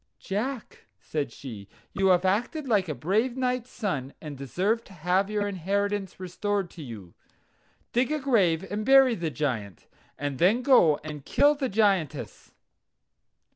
[0.17, 5.29] "Jack," said she, "you have acted like a brave knight's son, and deserve to have
[5.29, 7.13] your inheritance restored to you.
[7.93, 9.85] Dig a grave and bury the Giaint,
[10.17, 12.51] and then go and kill the Giantess."